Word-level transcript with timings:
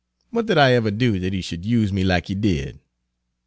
What 0.31 0.47
did 0.47 0.57
I 0.57 0.71
ever 0.73 0.89
do 0.89 1.19
dat 1.19 1.31
he 1.31 1.41
should 1.41 1.63
use 1.63 1.93
me 1.93 2.03
like 2.03 2.25
he 2.25 2.33
did?" 2.33 2.79